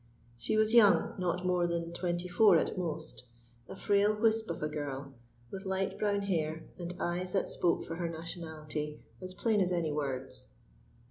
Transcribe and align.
She 0.35 0.57
was 0.57 0.73
young 0.73 1.13
not 1.19 1.45
more 1.45 1.67
than 1.67 1.93
twenty 1.93 2.27
four 2.27 2.57
at 2.57 2.75
most, 2.75 3.25
a 3.69 3.75
frail 3.75 4.15
wisp 4.15 4.49
of 4.49 4.63
a 4.63 4.67
girl, 4.67 5.13
with 5.51 5.67
light 5.67 5.99
brown 5.99 6.23
hair 6.23 6.63
and 6.79 6.91
eyes 6.99 7.33
that 7.33 7.47
spoke 7.47 7.83
for 7.83 7.97
her 7.97 8.09
nationality 8.09 9.03
as 9.21 9.35
plain 9.35 9.61
as 9.61 9.71
any 9.71 9.91
words. 9.91 10.47